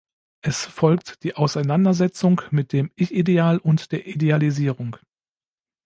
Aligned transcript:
Es 0.41 0.65
folgt 0.65 1.21
die 1.21 1.35
Auseinandersetzung 1.35 2.41
mit 2.49 2.73
dem 2.73 2.89
Ich-Ideal 2.95 3.59
und 3.59 3.91
der 3.91 4.07
Idealisierung. 4.07 4.97